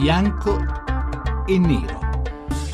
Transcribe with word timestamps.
bianco 0.00 0.56
e 1.46 1.58
nero. 1.58 2.00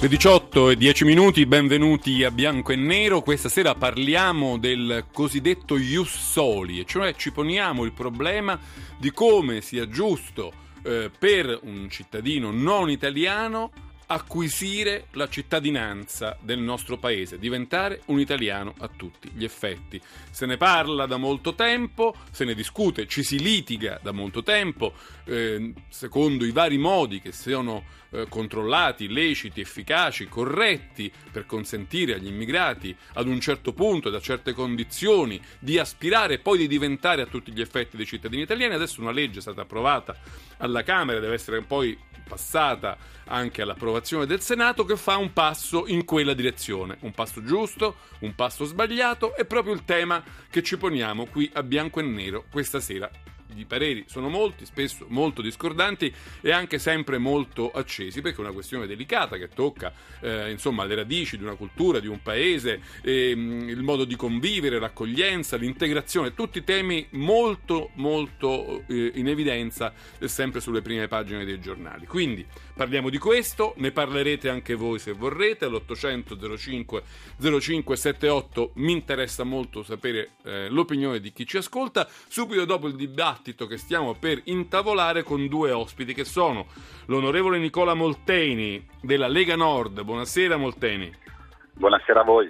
Le 0.01 0.07
18 0.07 0.71
e 0.71 0.77
10 0.77 1.04
minuti, 1.04 1.45
benvenuti 1.45 2.22
a 2.22 2.31
Bianco 2.31 2.71
e 2.71 2.77
Nero. 2.77 3.21
Questa 3.21 3.49
sera 3.49 3.75
parliamo 3.75 4.59
del 4.59 5.06
cosiddetto 5.13 5.77
Ius 5.77 6.17
Soli, 6.17 6.87
cioè 6.87 7.17
ci 7.17 7.33
poniamo 7.33 7.83
il 7.83 7.90
problema 7.90 8.57
di 8.97 9.11
come 9.11 9.61
sia 9.61 9.89
giusto 9.89 10.53
eh, 10.85 11.11
per 11.19 11.58
un 11.65 11.90
cittadino 11.90 12.53
non 12.53 12.90
italiano 12.90 13.72
acquisire 14.07 15.07
la 15.13 15.29
cittadinanza 15.29 16.37
del 16.41 16.59
nostro 16.59 16.97
paese, 16.97 17.39
diventare 17.39 18.02
un 18.07 18.21
italiano 18.21 18.75
a 18.79 18.89
tutti 18.89 19.30
gli 19.34 19.45
effetti. 19.45 20.01
Se 20.30 20.47
ne 20.47 20.57
parla 20.57 21.07
da 21.07 21.16
molto 21.16 21.55
tempo, 21.55 22.15
se 22.30 22.45
ne 22.45 22.55
discute, 22.55 23.07
ci 23.07 23.23
si 23.23 23.41
litiga 23.41 23.99
da 24.03 24.13
molto 24.13 24.43
tempo, 24.43 24.93
eh, 25.25 25.73
secondo 25.89 26.45
i 26.45 26.53
vari 26.53 26.79
modi 26.79 27.21
che 27.21 27.33
siano 27.33 27.85
eh, 28.11 28.27
controllati, 28.29 29.09
leciti, 29.09 29.61
efficaci, 29.61 30.29
corretti 30.29 31.11
per 31.33 31.45
consentire 31.45 32.15
agli 32.15 32.29
immigrati 32.29 32.97
ad 33.15 33.27
un 33.27 33.41
certo 33.41 33.73
punto, 33.73 34.09
da 34.11 34.21
certe 34.21 34.52
condizioni, 34.52 35.41
di 35.59 35.79
aspirare 35.79 36.35
e 36.35 36.38
poi 36.38 36.59
di 36.59 36.69
diventare 36.69 37.23
a 37.23 37.27
tutti 37.27 37.52
gli 37.52 37.61
effetti 37.61 37.97
dei 37.97 38.07
cittadini 38.07 38.43
italiani. 38.43 38.75
Adesso 38.75 39.01
una 39.01 39.11
legge 39.11 39.38
è 39.38 39.43
stata 39.43 39.63
approvata 39.63 40.16
alla 40.59 40.85
Camera, 40.85 41.19
deve 41.19 41.35
essere 41.35 41.61
poi 41.63 41.99
passata 42.27 42.97
anche 43.29 43.63
all'approvazione 43.63 43.96
del 44.27 44.41
Senato 44.41 44.85
che 44.85 44.97
fa 44.97 45.17
un 45.17 45.33
passo 45.33 45.87
in 45.87 46.05
quella 46.05 46.35
direzione, 46.35 46.99
un 47.01 47.13
passo 47.13 47.43
giusto, 47.43 47.97
un 48.21 48.35
passo 48.35 48.65
sbagliato, 48.65 49.35
è 49.35 49.45
proprio 49.45 49.73
il 49.73 49.85
tema 49.85 50.23
che 50.51 50.63
ci 50.63 50.77
poniamo 50.77 51.27
qui 51.27 51.51
a 51.55 51.63
bianco 51.63 52.01
e 52.01 52.03
nero 52.03 52.45
questa 52.51 52.81
sera 52.81 53.11
i 53.55 53.65
pareri 53.65 54.05
sono 54.09 54.29
molti, 54.29 54.67
spesso 54.67 55.07
molto 55.09 55.43
discordanti 55.43 56.13
e 56.41 56.51
anche 56.51 56.79
sempre 56.79 57.19
molto 57.19 57.71
accesi, 57.71 58.21
perché 58.21 58.38
è 58.38 58.41
una 58.41 58.53
questione 58.53 58.87
delicata 58.87 59.37
che 59.37 59.49
tocca 59.49 59.93
eh, 60.21 60.51
insomma, 60.51 60.85
le 60.85 60.95
radici 60.95 61.37
di 61.37 61.45
una 61.45 61.55
cultura, 61.55 62.01
di 62.01 62.07
un 62.07 62.21
paese, 62.23 62.80
ehm, 63.03 63.69
il 63.69 63.83
modo 63.83 64.05
di 64.05 64.16
convivere, 64.16 64.78
l'accoglienza, 64.78 65.56
l'integrazione, 65.56 66.34
tutti 66.34 66.64
temi 66.64 67.06
molto 67.11 67.91
molto 67.94 68.84
eh, 68.88 69.12
in 69.14 69.28
evidenza 69.28 69.92
eh, 70.19 70.28
sempre 70.28 70.60
sulle 70.60 70.83
prime 70.83 71.08
pagine 71.08 71.44
dei 71.44 71.60
giornali. 71.60 72.06
Quindi 72.06 72.44
parliamo 72.75 73.08
di 73.10 73.19
questo, 73.19 73.75
ne 73.78 73.92
parlerete 73.92 74.48
anche 74.48 74.75
voi 74.75 74.98
se 74.98 75.12
vorrete 75.12 75.64
all'800 75.64 76.56
05 76.56 77.03
0578 77.38 78.72
mi 78.75 78.92
interessa 78.92 79.44
molto 79.44 79.83
sapere 79.83 80.31
eh, 80.44 80.69
l'opinione 80.69 81.20
di 81.20 81.33
chi 81.33 81.47
ci 81.47 81.56
ascolta. 81.56 82.08
Subito 82.28 82.64
dopo 82.64 82.88
il 82.88 82.97
dibattito 82.97 83.35
dibattito 83.36 83.66
che 83.66 83.76
stiamo 83.76 84.14
per 84.14 84.40
intavolare 84.44 85.22
con 85.22 85.46
due 85.46 85.70
ospiti 85.70 86.14
che 86.14 86.24
sono 86.24 86.66
l'onorevole 87.06 87.58
Nicola 87.58 87.94
Molteni 87.94 88.84
della 89.02 89.28
Lega 89.28 89.56
Nord. 89.56 90.02
Buonasera 90.02 90.56
Molteni. 90.56 91.12
Buonasera 91.78 92.20
a 92.20 92.24
voi. 92.24 92.48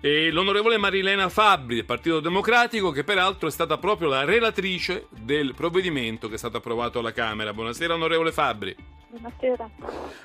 E 0.00 0.30
l'onorevole 0.30 0.78
Marilena 0.78 1.28
Fabbri 1.28 1.74
del 1.74 1.84
Partito 1.84 2.20
Democratico, 2.20 2.92
che 2.92 3.02
peraltro 3.02 3.48
è 3.48 3.50
stata 3.50 3.76
proprio 3.76 4.08
la 4.08 4.24
relatrice 4.24 5.08
del 5.10 5.52
provvedimento 5.54 6.28
che 6.28 6.36
è 6.36 6.38
stato 6.38 6.58
approvato 6.58 7.00
alla 7.00 7.12
Camera. 7.12 7.52
Buonasera 7.52 7.94
onorevole 7.94 8.30
Fabbri. 8.30 8.76
Buonasera. 9.08 9.68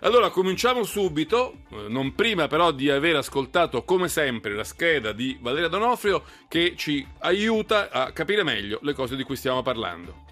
Allora, 0.02 0.30
cominciamo 0.30 0.84
subito, 0.84 1.54
eh, 1.72 1.88
non 1.88 2.14
prima 2.14 2.48
però 2.48 2.72
di 2.72 2.92
aver 2.92 3.16
ascoltato 3.16 3.84
come 3.84 4.08
sempre 4.08 4.54
la 4.54 4.64
scheda 4.64 5.14
di 5.14 5.36
Valeria 5.42 5.70
Donofrio 5.70 6.24
che 6.48 6.76
ci 6.76 7.04
aiuta 7.22 7.90
a 7.90 8.12
capire 8.12 8.44
meglio 8.44 8.78
le 8.84 8.94
cose 8.94 9.16
di 9.16 9.24
cui 9.24 9.36
stiamo 9.36 9.64
parlando. 9.64 10.31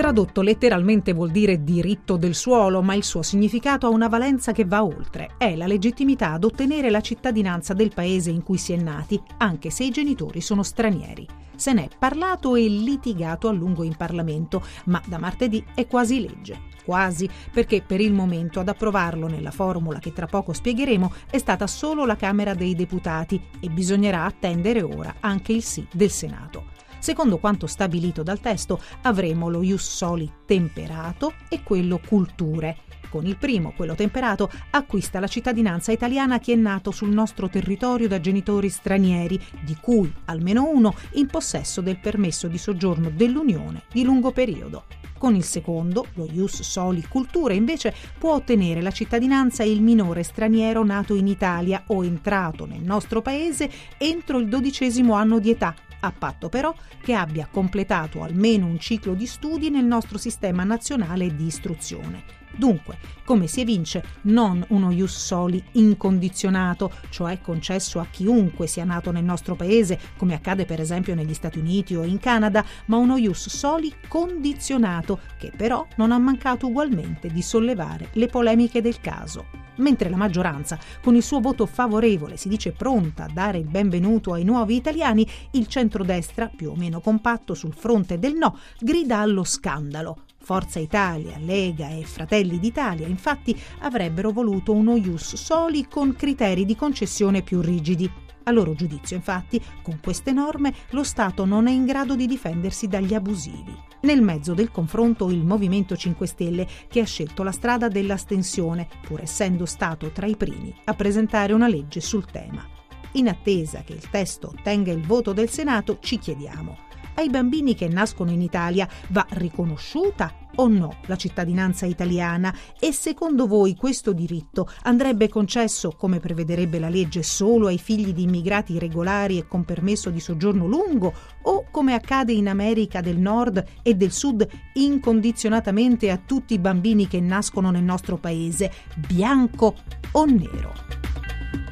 Tradotto 0.00 0.40
letteralmente 0.40 1.12
vuol 1.12 1.30
dire 1.30 1.62
diritto 1.62 2.16
del 2.16 2.34
suolo, 2.34 2.80
ma 2.80 2.94
il 2.94 3.04
suo 3.04 3.20
significato 3.20 3.86
ha 3.86 3.90
una 3.90 4.08
valenza 4.08 4.50
che 4.50 4.64
va 4.64 4.82
oltre. 4.82 5.34
È 5.36 5.54
la 5.54 5.66
legittimità 5.66 6.32
ad 6.32 6.44
ottenere 6.44 6.88
la 6.88 7.02
cittadinanza 7.02 7.74
del 7.74 7.92
paese 7.92 8.30
in 8.30 8.42
cui 8.42 8.56
si 8.56 8.72
è 8.72 8.76
nati, 8.76 9.20
anche 9.36 9.68
se 9.68 9.84
i 9.84 9.90
genitori 9.90 10.40
sono 10.40 10.62
stranieri. 10.62 11.26
Se 11.54 11.74
n'è 11.74 11.86
parlato 11.98 12.56
e 12.56 12.66
litigato 12.66 13.46
a 13.48 13.52
lungo 13.52 13.82
in 13.82 13.94
Parlamento, 13.94 14.62
ma 14.86 15.02
da 15.04 15.18
martedì 15.18 15.62
è 15.74 15.86
quasi 15.86 16.22
legge. 16.22 16.58
Quasi, 16.82 17.28
perché 17.52 17.82
per 17.82 18.00
il 18.00 18.14
momento 18.14 18.58
ad 18.58 18.68
approvarlo 18.68 19.26
nella 19.26 19.50
formula 19.50 19.98
che 19.98 20.14
tra 20.14 20.24
poco 20.24 20.54
spiegheremo 20.54 21.12
è 21.30 21.36
stata 21.36 21.66
solo 21.66 22.06
la 22.06 22.16
Camera 22.16 22.54
dei 22.54 22.74
Deputati 22.74 23.38
e 23.60 23.68
bisognerà 23.68 24.24
attendere 24.24 24.80
ora 24.80 25.16
anche 25.20 25.52
il 25.52 25.62
sì 25.62 25.86
del 25.92 26.10
Senato. 26.10 26.88
Secondo 27.00 27.38
quanto 27.38 27.66
stabilito 27.66 28.22
dal 28.22 28.40
testo, 28.40 28.80
avremo 29.02 29.48
lo 29.48 29.62
ius 29.62 29.82
soli 29.82 30.30
temperato 30.44 31.32
e 31.48 31.62
quello 31.62 31.98
culture. 32.06 32.76
Con 33.08 33.26
il 33.26 33.38
primo, 33.38 33.72
quello 33.74 33.94
temperato, 33.94 34.48
acquista 34.70 35.18
la 35.18 35.26
cittadinanza 35.26 35.90
italiana 35.90 36.38
chi 36.38 36.52
è 36.52 36.56
nato 36.56 36.92
sul 36.92 37.10
nostro 37.10 37.48
territorio 37.48 38.06
da 38.06 38.20
genitori 38.20 38.68
stranieri, 38.68 39.40
di 39.62 39.76
cui 39.80 40.12
almeno 40.26 40.68
uno 40.70 40.94
in 41.14 41.26
possesso 41.26 41.80
del 41.80 41.98
permesso 41.98 42.46
di 42.46 42.58
soggiorno 42.58 43.10
dell'Unione 43.10 43.82
di 43.90 44.04
lungo 44.04 44.30
periodo. 44.30 44.84
Con 45.18 45.34
il 45.34 45.44
secondo, 45.44 46.06
lo 46.14 46.28
Ius 46.30 46.62
Soli 46.62 47.04
Culture, 47.08 47.54
invece 47.54 47.94
può 48.16 48.34
ottenere 48.34 48.80
la 48.80 48.90
cittadinanza 48.90 49.64
il 49.64 49.82
minore 49.82 50.22
straniero 50.22 50.84
nato 50.84 51.14
in 51.14 51.26
Italia 51.26 51.82
o 51.88 52.04
entrato 52.04 52.64
nel 52.64 52.82
nostro 52.82 53.20
paese 53.20 53.70
entro 53.98 54.38
il 54.38 54.48
dodicesimo 54.48 55.14
anno 55.14 55.38
di 55.38 55.50
età, 55.50 55.74
a 56.00 56.12
patto 56.12 56.48
però 56.48 56.74
che 57.02 57.14
abbia 57.14 57.48
completato 57.50 58.22
almeno 58.22 58.66
un 58.66 58.78
ciclo 58.78 59.14
di 59.14 59.26
studi 59.26 59.70
nel 59.70 59.84
nostro 59.84 60.18
sistema 60.18 60.64
nazionale 60.64 61.34
di 61.34 61.46
istruzione. 61.46 62.39
Dunque, 62.56 62.98
come 63.24 63.46
si 63.46 63.60
evince, 63.60 64.02
non 64.22 64.64
uno 64.68 64.90
ius 64.90 65.16
soli 65.16 65.62
incondizionato, 65.72 66.92
cioè 67.08 67.40
concesso 67.40 68.00
a 68.00 68.06
chiunque 68.10 68.66
sia 68.66 68.84
nato 68.84 69.10
nel 69.12 69.24
nostro 69.24 69.54
paese, 69.54 69.98
come 70.16 70.34
accade 70.34 70.64
per 70.64 70.80
esempio 70.80 71.14
negli 71.14 71.34
Stati 71.34 71.58
Uniti 71.58 71.94
o 71.94 72.04
in 72.04 72.18
Canada, 72.18 72.64
ma 72.86 72.96
uno 72.96 73.16
ius 73.16 73.48
soli 73.48 73.94
condizionato, 74.08 75.20
che 75.38 75.52
però 75.56 75.86
non 75.96 76.12
ha 76.12 76.18
mancato 76.18 76.66
ugualmente 76.66 77.28
di 77.28 77.42
sollevare 77.42 78.08
le 78.12 78.26
polemiche 78.26 78.82
del 78.82 79.00
caso 79.00 79.60
mentre 79.80 80.10
la 80.10 80.16
maggioranza, 80.16 80.78
con 81.02 81.14
il 81.16 81.22
suo 81.22 81.40
voto 81.40 81.66
favorevole, 81.66 82.36
si 82.36 82.48
dice 82.48 82.72
pronta 82.72 83.24
a 83.24 83.30
dare 83.32 83.58
il 83.58 83.66
benvenuto 83.66 84.32
ai 84.32 84.44
nuovi 84.44 84.76
italiani, 84.76 85.26
il 85.52 85.66
centrodestra, 85.66 86.50
più 86.54 86.70
o 86.70 86.76
meno 86.76 87.00
compatto 87.00 87.54
sul 87.54 87.72
fronte 87.72 88.18
del 88.18 88.34
no, 88.34 88.58
grida 88.78 89.18
allo 89.18 89.42
scandalo. 89.42 90.24
Forza 90.50 90.80
Italia, 90.80 91.38
Lega 91.38 91.90
e 91.90 92.02
Fratelli 92.02 92.58
d'Italia 92.58 93.06
infatti 93.06 93.56
avrebbero 93.82 94.32
voluto 94.32 94.72
uno 94.72 94.96
ius 94.96 95.36
soli 95.36 95.86
con 95.86 96.16
criteri 96.16 96.64
di 96.64 96.74
concessione 96.74 97.42
più 97.42 97.60
rigidi. 97.60 98.10
A 98.42 98.50
loro 98.50 98.74
giudizio, 98.74 99.14
infatti, 99.14 99.62
con 99.80 100.00
queste 100.02 100.32
norme 100.32 100.74
lo 100.90 101.04
Stato 101.04 101.44
non 101.44 101.68
è 101.68 101.70
in 101.70 101.84
grado 101.84 102.16
di 102.16 102.26
difendersi 102.26 102.88
dagli 102.88 103.14
abusivi. 103.14 103.72
Nel 104.00 104.22
mezzo 104.22 104.52
del 104.52 104.72
confronto 104.72 105.30
il 105.30 105.44
Movimento 105.44 105.94
5 105.94 106.26
Stelle 106.26 106.66
che 106.88 106.98
ha 106.98 107.06
scelto 107.06 107.44
la 107.44 107.52
strada 107.52 107.86
dell'astensione, 107.86 108.88
pur 109.06 109.20
essendo 109.20 109.66
stato 109.66 110.10
tra 110.10 110.26
i 110.26 110.34
primi 110.34 110.74
a 110.86 110.94
presentare 110.94 111.52
una 111.52 111.68
legge 111.68 112.00
sul 112.00 112.24
tema. 112.24 112.66
In 113.12 113.28
attesa 113.28 113.82
che 113.84 113.92
il 113.92 114.10
testo 114.10 114.48
ottenga 114.48 114.90
il 114.90 115.06
voto 115.06 115.32
del 115.32 115.48
Senato, 115.48 115.98
ci 116.00 116.18
chiediamo 116.18 116.88
ai 117.14 117.28
bambini 117.28 117.74
che 117.74 117.88
nascono 117.88 118.30
in 118.30 118.42
Italia 118.42 118.88
va 119.08 119.26
riconosciuta 119.30 120.40
o 120.56 120.68
no 120.68 120.96
la 121.06 121.16
cittadinanza 121.16 121.86
italiana 121.86 122.54
e 122.78 122.92
secondo 122.92 123.46
voi 123.46 123.76
questo 123.76 124.12
diritto 124.12 124.68
andrebbe 124.82 125.28
concesso, 125.28 125.94
come 125.96 126.18
prevederebbe 126.18 126.78
la 126.78 126.88
legge, 126.88 127.22
solo 127.22 127.68
ai 127.68 127.78
figli 127.78 128.12
di 128.12 128.22
immigrati 128.22 128.78
regolari 128.78 129.38
e 129.38 129.46
con 129.46 129.64
permesso 129.64 130.10
di 130.10 130.20
soggiorno 130.20 130.66
lungo 130.66 131.12
o 131.42 131.66
come 131.70 131.94
accade 131.94 132.32
in 132.32 132.48
America 132.48 133.00
del 133.00 133.18
Nord 133.18 133.64
e 133.82 133.94
del 133.94 134.12
Sud 134.12 134.46
incondizionatamente 134.74 136.10
a 136.10 136.20
tutti 136.24 136.54
i 136.54 136.58
bambini 136.58 137.06
che 137.06 137.20
nascono 137.20 137.70
nel 137.70 137.84
nostro 137.84 138.16
paese, 138.16 138.72
bianco 138.96 139.76
o 140.12 140.24
nero? 140.24 140.74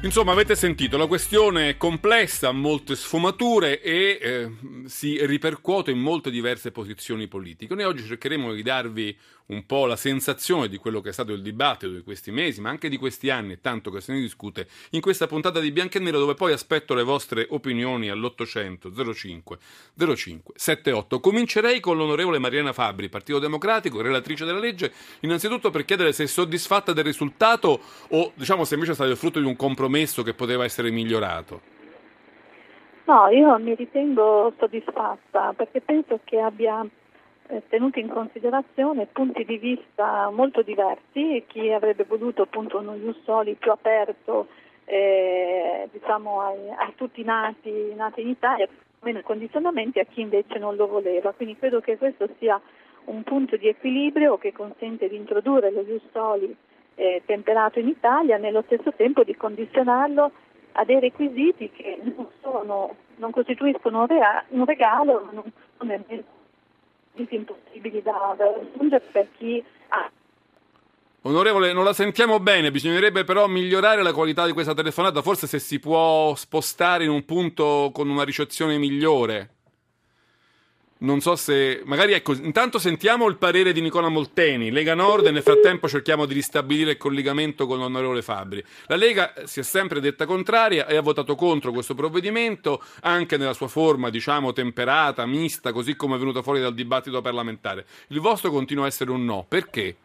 Insomma, 0.01 0.31
avete 0.31 0.55
sentito, 0.55 0.95
la 0.95 1.07
questione 1.07 1.71
è 1.71 1.77
complessa, 1.77 2.47
ha 2.47 2.51
molte 2.53 2.95
sfumature 2.95 3.81
e 3.81 4.17
eh, 4.21 4.51
si 4.85 5.25
ripercuote 5.25 5.91
in 5.91 5.99
molte 5.99 6.31
diverse 6.31 6.71
posizioni 6.71 7.27
politiche. 7.27 7.75
Noi 7.75 7.83
oggi 7.83 8.05
cercheremo 8.05 8.53
di 8.53 8.63
darvi 8.63 9.17
un 9.47 9.65
po' 9.65 9.85
la 9.85 9.95
sensazione 9.95 10.69
di 10.69 10.77
quello 10.77 11.01
che 11.01 11.09
è 11.09 11.11
stato 11.11 11.33
il 11.33 11.41
dibattito 11.41 11.91
di 11.91 12.01
questi 12.01 12.31
mesi, 12.31 12.61
ma 12.61 12.69
anche 12.69 12.87
di 12.87 12.97
questi 12.97 13.29
anni, 13.29 13.59
tanto 13.59 13.91
che 13.91 13.99
se 13.99 14.13
ne 14.13 14.21
discute, 14.21 14.67
in 14.91 15.01
questa 15.01 15.27
puntata 15.27 15.59
di 15.59 15.71
Bianco 15.71 15.97
e 15.97 16.01
Nero, 16.01 16.19
dove 16.19 16.35
poi 16.35 16.53
aspetto 16.53 16.93
le 16.93 17.03
vostre 17.03 17.47
opinioni 17.49 18.09
all'800 18.09 19.13
05 19.13 19.57
05 20.15 20.53
78. 20.55 21.19
Comincerei 21.19 21.79
con 21.79 21.97
l'onorevole 21.97 22.39
Mariana 22.39 22.73
Fabri, 22.73 23.09
Partito 23.09 23.39
Democratico, 23.39 24.01
relatrice 24.01 24.45
della 24.45 24.59
legge, 24.59 24.93
innanzitutto 25.21 25.71
per 25.71 25.83
chiedere 25.83 26.13
se 26.13 26.23
è 26.23 26.27
soddisfatta 26.27 26.93
del 26.93 27.03
risultato 27.03 27.81
o 28.09 28.31
diciamo 28.35 28.63
se 28.63 28.75
invece 28.75 28.91
è 28.91 28.95
stato 28.95 29.09
il 29.09 29.17
frutto 29.17 29.39
di 29.39 29.45
un 29.45 29.55
compromesso 29.55 29.88
che 30.23 30.33
poteva 30.33 30.63
essere 30.63 30.91
migliorato. 30.91 31.61
No, 33.05 33.27
io 33.29 33.57
mi 33.57 33.73
ritengo 33.73 34.53
soddisfatta 34.57 35.53
perché 35.53 35.81
penso 35.81 36.19
che 36.23 36.39
abbia 36.39 36.85
eh, 37.47 37.63
tenuti 37.67 37.99
in 37.99 38.07
considerazione 38.07 39.07
punti 39.07 39.43
di 39.43 39.57
vista 39.57 40.29
molto 40.29 40.61
diversi, 40.61 41.43
chi 41.47 41.71
avrebbe 41.71 42.03
voluto 42.03 42.43
appunto 42.43 42.77
uno 42.77 42.93
Ius 42.93 43.23
Soli 43.23 43.55
più 43.55 43.71
aperto 43.71 44.47
eh, 44.85 45.89
diciamo 45.91 46.41
a 46.41 46.91
tutti 46.95 47.23
nati, 47.23 47.93
nati 47.95 48.21
in 48.21 48.29
Italia, 48.29 48.67
meno 49.01 49.21
condizionamenti, 49.21 49.99
a 49.99 50.05
chi 50.05 50.21
invece 50.21 50.59
non 50.59 50.75
lo 50.75 50.87
voleva. 50.87 51.31
Quindi 51.31 51.57
credo 51.57 51.79
che 51.79 51.97
questo 51.97 52.29
sia 52.37 52.61
un 53.05 53.23
punto 53.23 53.57
di 53.57 53.67
equilibrio 53.67 54.37
che 54.37 54.51
consente 54.51 55.09
di 55.09 55.15
introdurre 55.15 55.71
lo 55.71 55.81
Ius 55.81 56.03
Soli 56.11 56.55
eh, 56.99 57.21
temperato 57.25 57.79
in 57.79 57.87
Italia, 57.87 58.35
nello 58.35 58.61
stesso 58.65 58.91
tempo 58.93 59.23
di 59.23 59.35
condizionarlo 59.35 60.31
a 60.73 60.83
dei 60.83 60.99
requisiti 60.99 61.71
che 61.71 61.97
non, 62.03 62.27
sono, 62.41 62.95
non 63.15 63.31
costituiscono 63.31 64.05
un, 64.49 64.65
regalo, 64.65 65.23
ma 65.25 65.31
non 65.31 65.51
sono 65.77 65.89
nemmeno 65.91 66.23
impossibili 67.15 68.01
da 68.01 68.35
raggiungere 68.37 69.03
per 69.11 69.27
chi 69.37 69.63
ha 69.89 70.11
Onorevole, 71.23 71.73
non 71.73 71.83
la 71.83 71.91
sentiamo 71.91 72.39
bene, 72.39 72.71
bisognerebbe 72.71 73.25
però 73.25 73.45
migliorare 73.47 74.01
la 74.03 74.13
qualità 74.13 74.45
di 74.45 74.53
questa 74.53 74.73
telefonata, 74.73 75.21
forse 75.21 75.47
se 75.47 75.59
si 75.59 75.77
può 75.77 76.33
spostare 76.35 77.03
in 77.03 77.09
un 77.09 77.25
punto 77.25 77.91
con 77.93 78.09
una 78.09 78.23
ricezione 78.23 78.77
migliore. 78.77 79.58
Non 81.01 81.21
so 81.21 81.37
se. 81.37 81.81
Magari 81.85 82.11
ecco, 82.11 82.33
intanto 82.33 82.77
sentiamo 82.77 83.27
il 83.27 83.37
parere 83.37 83.71
di 83.71 83.79
Nicola 83.79 84.09
Molteni, 84.09 84.69
Lega 84.69 84.95
Nord, 84.95 85.27
e 85.27 85.31
nel 85.31 85.43
frattempo 85.43 85.87
cerchiamo 85.87 86.25
di 86.25 86.33
ristabilire 86.33 86.91
il 86.91 86.97
collegamento 86.97 87.65
con 87.67 87.79
l'onorevole 87.79 88.21
Fabri. 88.21 88.61
La 88.87 88.97
Lega 88.97 89.31
si 89.45 89.61
è 89.61 89.63
sempre 89.63 90.01
detta 90.01 90.25
contraria 90.25 90.87
e 90.87 90.97
ha 90.97 91.01
votato 91.01 91.35
contro 91.35 91.71
questo 91.71 91.95
provvedimento, 91.95 92.83
anche 93.03 93.37
nella 93.37 93.53
sua 93.53 93.69
forma, 93.69 94.09
diciamo, 94.09 94.51
temperata, 94.51 95.25
mista, 95.25 95.71
così 95.71 95.95
come 95.95 96.17
è 96.17 96.19
venuto 96.19 96.41
fuori 96.41 96.59
dal 96.59 96.73
dibattito 96.73 97.21
parlamentare. 97.21 97.85
Il 98.07 98.19
vostro 98.19 98.51
continua 98.51 98.83
a 98.83 98.87
essere 98.87 99.11
un 99.11 99.23
no. 99.23 99.45
Perché? 99.47 99.95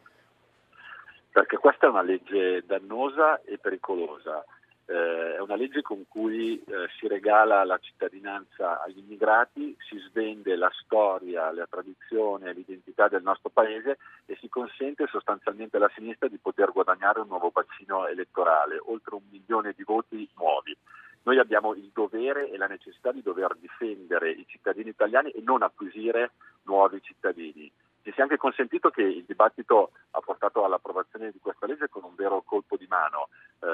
Perché 1.32 1.56
questa 1.56 1.88
è 1.88 1.90
una 1.90 2.02
legge 2.02 2.62
dannosa 2.64 3.42
e 3.42 3.58
pericolosa 3.58 4.44
eh, 4.86 5.36
è 5.36 5.40
una 5.40 5.56
legge 5.56 5.82
con 5.82 6.04
cui 6.08 6.62
eh, 6.62 6.88
si 6.98 7.08
regala 7.08 7.64
la 7.64 7.78
cittadinanza 7.78 8.82
agli 8.82 8.98
immigrati, 8.98 9.76
si 9.88 9.98
svende 9.98 10.56
la 10.56 10.70
storia, 10.82 11.50
la 11.52 11.66
tradizione, 11.68 12.52
l'identità 12.52 13.08
del 13.08 13.22
nostro 13.22 13.50
paese 13.50 13.98
e 14.26 14.36
si 14.40 14.48
consente 14.48 15.06
sostanzialmente 15.06 15.76
alla 15.76 15.90
sinistra 15.94 16.28
di 16.28 16.38
poter 16.38 16.72
guadagnare 16.72 17.20
un 17.20 17.28
nuovo 17.28 17.50
bacino 17.50 18.06
elettorale, 18.06 18.78
oltre 18.84 19.14
un 19.14 19.22
milione 19.30 19.72
di 19.76 19.84
voti 19.84 20.28
nuovi. 20.36 20.76
Noi 21.22 21.38
abbiamo 21.38 21.72
il 21.74 21.90
dovere 21.94 22.50
e 22.50 22.58
la 22.58 22.66
necessità 22.66 23.10
di 23.10 23.22
dover 23.22 23.56
difendere 23.58 24.30
i 24.30 24.44
cittadini 24.46 24.90
italiani 24.90 25.30
e 25.30 25.40
non 25.40 25.62
acquisire 25.62 26.32
nuovi 26.64 27.00
cittadini. 27.00 27.72
Ci 28.04 28.12
sia 28.12 28.24
anche 28.24 28.36
consentito 28.36 28.90
che 28.90 29.00
il 29.00 29.24
dibattito 29.26 29.92
ha 30.10 30.20
portato 30.20 30.62
all'approvazione 30.62 31.30
di 31.30 31.38
questa 31.40 31.64
legge 31.64 31.88
con 31.88 32.04
un 32.04 32.14
vero 32.14 32.42
colpo 32.42 32.76
di 32.76 32.86
mano. 32.86 33.28
Eh, 33.60 33.66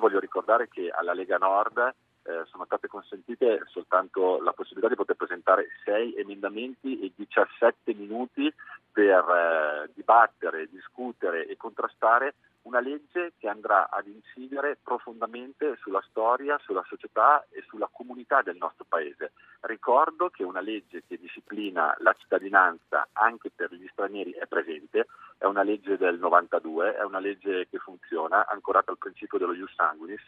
voglio 0.00 0.18
ricordare 0.18 0.68
che 0.68 0.90
alla 0.90 1.12
Lega 1.12 1.36
Nord 1.36 1.78
eh, 1.78 2.44
sono 2.46 2.64
state 2.64 2.88
consentite 2.88 3.62
soltanto 3.66 4.42
la 4.42 4.52
possibilità 4.52 4.88
di 4.88 4.96
poter 4.96 5.16
presentare 5.16 5.68
sei 5.84 6.14
emendamenti 6.16 7.00
e 7.00 7.12
17 7.14 7.94
minuti 7.94 8.52
per 8.92 9.24
eh, 9.24 9.90
dibattere, 9.94 10.68
discutere 10.68 11.46
e 11.46 11.56
contrastare 11.56 12.34
una 12.62 12.80
legge 12.80 13.32
che 13.38 13.48
andrà 13.48 13.88
ad 13.88 14.06
incidere 14.06 14.78
profondamente 14.82 15.76
sulla 15.80 16.02
storia, 16.08 16.58
sulla 16.58 16.84
società 16.86 17.46
e 17.50 17.62
sulla 17.68 17.88
comunità 17.90 18.42
del 18.42 18.56
nostro 18.56 18.84
paese. 18.88 19.32
Ricordo 19.62 20.28
che 20.28 20.42
una 20.42 20.60
legge 20.60 21.02
che 21.06 21.18
disciplina 21.18 21.94
la 22.00 22.14
cittadinanza 22.18 23.08
anche 23.12 23.50
per 23.54 23.72
gli 23.72 23.86
stranieri 23.92 24.32
è 24.32 24.46
presente, 24.46 25.06
è 25.38 25.44
una 25.44 25.62
legge 25.62 25.96
del 25.96 26.18
92, 26.18 26.96
è 26.96 27.04
una 27.04 27.18
legge 27.18 27.66
che 27.68 27.78
funziona, 27.78 28.46
ancorata 28.46 28.90
al 28.90 28.98
principio 28.98 29.38
dello 29.38 29.54
ius 29.54 29.74
sanguinis, 29.74 30.24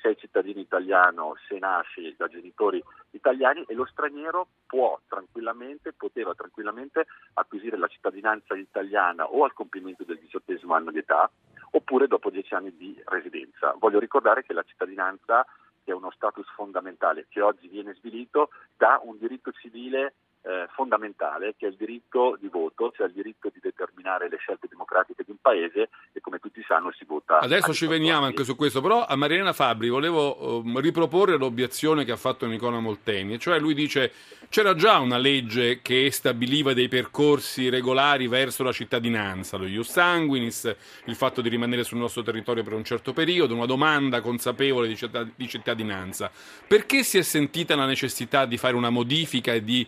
sei 0.00 0.16
cittadino 0.16 0.60
italiano 0.60 1.36
se 1.48 1.58
nasce 1.58 2.14
da 2.16 2.26
genitori 2.26 2.82
italiani 3.10 3.64
e 3.66 3.74
lo 3.74 3.86
straniero 3.86 4.48
può 4.66 5.00
tranquillamente, 5.06 5.92
poteva 5.92 6.34
tranquillamente 6.34 7.06
acquisire 7.34 7.76
la 7.76 7.86
cittadinanza 7.86 8.54
italiana 8.56 9.26
o 9.26 9.44
al 9.44 9.52
compimento 9.52 10.02
del 10.04 10.18
diciottesimo 10.18 10.74
anno 10.74 10.90
di 10.90 10.98
età 10.98 11.30
oppure 11.72 12.06
dopo 12.06 12.30
dieci 12.30 12.54
anni 12.54 12.74
di 12.76 13.00
residenza. 13.06 13.74
Voglio 13.78 13.98
ricordare 13.98 14.44
che 14.44 14.52
la 14.52 14.62
cittadinanza, 14.62 15.44
che 15.84 15.90
è 15.90 15.94
uno 15.94 16.10
status 16.10 16.46
fondamentale 16.54 17.26
che 17.28 17.40
oggi 17.40 17.68
viene 17.68 17.94
svilito, 17.94 18.50
dà 18.76 19.00
un 19.02 19.18
diritto 19.18 19.52
civile 19.52 20.14
eh, 20.42 20.66
fondamentale 20.74 21.54
che 21.56 21.66
è 21.66 21.68
il 21.68 21.76
diritto 21.76 22.36
di 22.40 22.48
voto, 22.48 22.92
cioè 22.94 23.06
il 23.06 23.12
diritto 23.12 23.50
di 23.52 23.60
determinare 23.60 24.28
le 24.28 24.38
scelte 24.38 24.66
democratiche 24.68 25.22
di 25.24 25.30
un 25.30 25.36
paese 25.40 25.88
e 26.12 26.20
come 26.20 26.38
tutti 26.38 26.62
sanno 26.66 26.92
si 26.92 27.04
vota. 27.04 27.38
Adesso 27.38 27.72
ci 27.72 27.86
veniamo 27.86 28.26
anche 28.26 28.44
su 28.44 28.56
questo, 28.56 28.80
però 28.80 29.06
a 29.06 29.14
Marilena 29.16 29.52
Fabri 29.52 29.88
volevo 29.88 30.58
um, 30.58 30.78
riproporre 30.80 31.36
l'obiezione 31.36 32.04
che 32.04 32.12
ha 32.12 32.16
fatto 32.16 32.46
Nicola 32.46 32.80
Molteni, 32.80 33.38
cioè 33.38 33.58
lui 33.58 33.74
dice 33.74 34.12
c'era 34.48 34.74
già 34.74 34.98
una 34.98 35.16
legge 35.16 35.80
che 35.80 36.10
stabiliva 36.10 36.74
dei 36.74 36.88
percorsi 36.88 37.68
regolari 37.68 38.26
verso 38.26 38.62
la 38.62 38.72
cittadinanza, 38.72 39.56
lo 39.56 39.66
ius 39.66 39.90
sanguinis, 39.90 40.76
il 41.04 41.14
fatto 41.14 41.40
di 41.40 41.48
rimanere 41.48 41.84
sul 41.84 41.98
nostro 41.98 42.22
territorio 42.22 42.62
per 42.62 42.74
un 42.74 42.84
certo 42.84 43.12
periodo, 43.12 43.54
una 43.54 43.66
domanda 43.66 44.20
consapevole 44.20 44.88
di 44.88 45.48
cittadinanza. 45.48 46.30
Perché 46.66 47.02
si 47.02 47.16
è 47.16 47.22
sentita 47.22 47.76
la 47.76 47.86
necessità 47.86 48.44
di 48.44 48.58
fare 48.58 48.74
una 48.74 48.90
modifica 48.90 49.52
e 49.52 49.64
di 49.64 49.86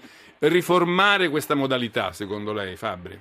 riformare 0.49 1.29
questa 1.29 1.55
modalità, 1.55 2.12
secondo 2.12 2.52
lei, 2.52 2.76
Fabri? 2.76 3.19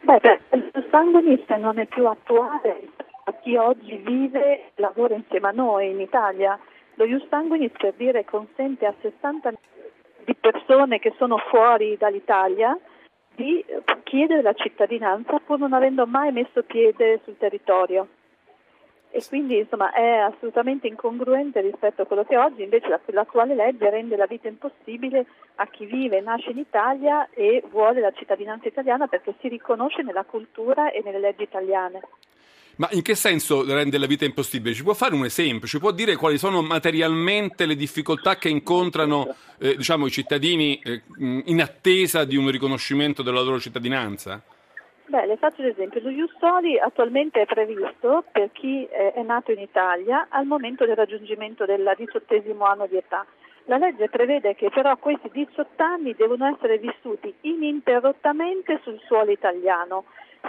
Beh, 0.00 0.18
beh 0.20 0.40
il 0.50 0.86
sanguinista 0.90 1.56
non 1.56 1.78
è 1.78 1.86
più 1.86 2.06
attuale 2.06 2.88
a 3.24 3.32
chi 3.42 3.56
oggi 3.56 3.96
vive 3.96 4.40
e 4.40 4.70
lavora 4.76 5.14
insieme 5.14 5.48
a 5.48 5.52
noi 5.52 5.90
in 5.90 6.00
Italia. 6.00 6.58
Lo 6.94 7.04
Ius 7.04 7.26
Sanguinis 7.28 7.72
per 7.76 7.94
dire 7.96 8.24
consente 8.24 8.86
a 8.86 8.94
60 9.00 9.52
di 10.24 10.34
persone 10.34 10.98
che 10.98 11.12
sono 11.18 11.38
fuori 11.50 11.96
dall'Italia 11.98 12.76
di 13.34 13.64
chiedere 14.04 14.42
la 14.42 14.54
cittadinanza 14.54 15.38
pur 15.40 15.58
non 15.58 15.72
avendo 15.72 16.06
mai 16.06 16.32
messo 16.32 16.62
piede 16.62 17.20
sul 17.24 17.36
territorio 17.36 18.08
e 19.10 19.24
quindi 19.28 19.58
insomma, 19.58 19.92
è 19.92 20.18
assolutamente 20.18 20.86
incongruente 20.86 21.60
rispetto 21.60 22.02
a 22.02 22.06
quello 22.06 22.24
che 22.24 22.36
oggi 22.36 22.62
invece 22.62 23.00
l'attuale 23.06 23.54
legge 23.54 23.88
rende 23.88 24.16
la 24.16 24.26
vita 24.26 24.48
impossibile 24.48 25.26
a 25.56 25.66
chi 25.66 25.86
vive 25.86 26.18
e 26.18 26.20
nasce 26.20 26.50
in 26.50 26.58
Italia 26.58 27.28
e 27.32 27.62
vuole 27.70 28.00
la 28.00 28.12
cittadinanza 28.12 28.68
italiana 28.68 29.06
perché 29.06 29.34
si 29.40 29.48
riconosce 29.48 30.02
nella 30.02 30.24
cultura 30.24 30.90
e 30.90 31.00
nelle 31.04 31.20
leggi 31.20 31.44
italiane. 31.44 32.00
Ma 32.76 32.88
in 32.90 33.00
che 33.00 33.14
senso 33.14 33.64
rende 33.64 33.96
la 33.96 34.06
vita 34.06 34.26
impossibile? 34.26 34.74
Ci 34.74 34.82
può 34.82 34.92
fare 34.92 35.14
un 35.14 35.24
esempio? 35.24 35.66
Ci 35.66 35.78
può 35.78 35.92
dire 35.92 36.14
quali 36.16 36.36
sono 36.36 36.60
materialmente 36.60 37.64
le 37.64 37.74
difficoltà 37.74 38.36
che 38.36 38.50
incontrano 38.50 39.34
eh, 39.58 39.76
diciamo, 39.76 40.04
i 40.04 40.10
cittadini 40.10 40.78
eh, 40.80 41.02
in 41.18 41.62
attesa 41.62 42.24
di 42.24 42.36
un 42.36 42.50
riconoscimento 42.50 43.22
della 43.22 43.40
loro 43.40 43.58
cittadinanza? 43.58 44.42
Beh, 45.08 45.26
le 45.26 45.36
faccio 45.36 45.62
l'esempio. 45.62 46.00
Lo 46.00 46.10
Ius 46.10 46.36
Soli 46.38 46.78
attualmente 46.78 47.40
è 47.40 47.46
previsto 47.46 48.24
per 48.32 48.50
chi 48.50 48.84
è 48.86 49.22
nato 49.22 49.52
in 49.52 49.60
Italia 49.60 50.26
al 50.30 50.46
momento 50.46 50.84
del 50.84 50.96
raggiungimento 50.96 51.64
del 51.64 51.94
diciottesimo 51.96 52.64
anno 52.64 52.86
di 52.86 52.96
età. 52.96 53.24
La 53.66 53.78
legge 53.78 54.08
prevede 54.08 54.56
che 54.56 54.68
però 54.70 54.96
questi 54.96 55.28
18 55.32 55.82
anni 55.82 56.14
devono 56.14 56.46
essere 56.46 56.78
vissuti 56.78 57.32
ininterrottamente 57.42 58.80
sul 58.82 58.98
suolo 59.06 59.30
italiano. 59.30 60.04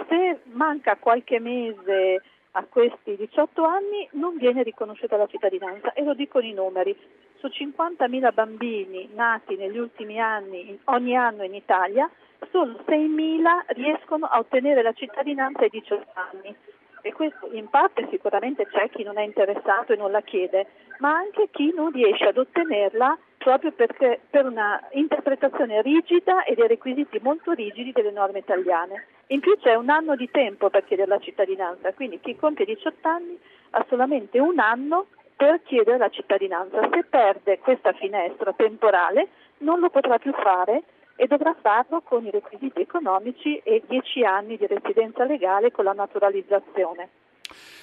Se 0.08 0.40
manca 0.52 0.96
qualche 0.96 1.38
mese 1.38 2.22
a 2.52 2.64
questi 2.68 3.16
18 3.16 3.62
anni 3.62 4.08
non 4.12 4.36
viene 4.36 4.64
riconosciuta 4.64 5.16
la 5.16 5.26
cittadinanza 5.26 5.92
e 5.92 6.02
lo 6.02 6.14
dicono 6.14 6.46
i 6.46 6.52
numeri. 6.52 6.96
Su 7.38 7.46
50.000 7.46 8.32
bambini 8.34 9.08
nati 9.14 9.54
negli 9.56 9.78
ultimi 9.78 10.20
anni 10.20 10.76
ogni 10.84 11.16
anno 11.16 11.44
in 11.44 11.54
Italia 11.54 12.10
solo 12.50 12.80
6.000 12.86 13.42
riescono 13.68 14.26
a 14.26 14.38
ottenere 14.38 14.82
la 14.82 14.92
cittadinanza 14.92 15.62
ai 15.62 15.70
18 15.70 16.06
anni. 16.14 16.56
E 17.02 17.12
questo 17.12 17.48
in 17.52 17.68
parte 17.68 18.08
sicuramente 18.10 18.66
c'è 18.66 18.90
chi 18.90 19.02
non 19.02 19.18
è 19.18 19.22
interessato 19.22 19.92
e 19.92 19.96
non 19.96 20.10
la 20.10 20.20
chiede, 20.20 20.66
ma 20.98 21.14
anche 21.14 21.48
chi 21.50 21.72
non 21.74 21.90
riesce 21.90 22.24
ad 22.24 22.38
ottenerla 22.38 23.16
proprio 23.38 23.70
perché, 23.72 24.20
per 24.28 24.46
una 24.46 24.82
interpretazione 24.92 25.80
rigida 25.80 26.44
e 26.44 26.54
dei 26.54 26.66
requisiti 26.66 27.18
molto 27.22 27.52
rigidi 27.52 27.92
delle 27.92 28.10
norme 28.10 28.40
italiane. 28.40 29.06
In 29.28 29.40
più 29.40 29.56
c'è 29.58 29.74
un 29.74 29.88
anno 29.88 30.16
di 30.16 30.28
tempo 30.30 30.70
per 30.70 30.84
chiedere 30.84 31.08
la 31.08 31.18
cittadinanza, 31.20 31.92
quindi 31.92 32.20
chi 32.20 32.36
compie 32.36 32.64
18 32.64 33.08
anni 33.08 33.38
ha 33.70 33.86
solamente 33.88 34.38
un 34.38 34.58
anno 34.58 35.06
per 35.36 35.62
chiedere 35.62 35.98
la 35.98 36.08
cittadinanza. 36.08 36.88
Se 36.92 37.04
perde 37.08 37.58
questa 37.60 37.92
finestra 37.92 38.52
temporale 38.52 39.28
non 39.58 39.78
lo 39.78 39.88
potrà 39.88 40.18
più 40.18 40.32
fare 40.32 40.82
e 41.20 41.26
dovrà 41.26 41.52
farlo 41.60 42.00
con 42.00 42.24
i 42.24 42.30
requisiti 42.30 42.80
economici 42.80 43.56
e 43.64 43.82
10 43.84 44.24
anni 44.24 44.56
di 44.56 44.68
residenza 44.68 45.24
legale 45.24 45.72
con 45.72 45.82
la 45.82 45.92
naturalizzazione. 45.92 47.08